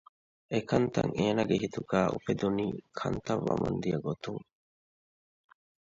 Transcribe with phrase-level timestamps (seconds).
[0.51, 2.67] އެކަންތައް އޭނަގެ ހިތުގައި އުފެދުނީ
[2.99, 4.45] ކަންތައް ވަމުން ދިޔަ ގޮތުން